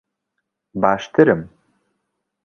[0.73, 1.49] باشترم.